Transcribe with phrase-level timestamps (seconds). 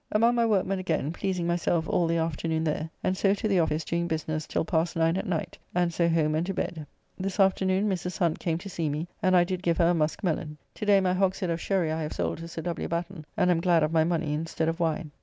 [0.11, 3.85] Among my workmen again, pleasing myself all the afternoon there, and so to the office
[3.85, 6.87] doing business till past 9 at night, and so home and to bed.
[7.19, 8.17] This afternoon Mrs.
[8.17, 10.57] Hunt came to see me, and I did give her a Muske Millon.
[10.73, 12.87] To day my hogshead of sherry I have sold to Sir W.
[12.87, 15.11] Batten, and am glad of my money instead of wine.